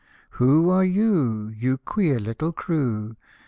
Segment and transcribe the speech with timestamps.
[0.41, 3.15] "Who are you, you queer little crew